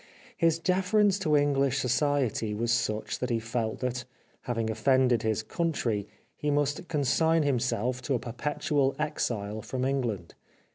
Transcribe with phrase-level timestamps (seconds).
[0.35, 4.03] His deference to Enghsh society was such that he felt that,
[4.49, 10.33] having offended his coun try, he must consign himself to a perpetual exile from England.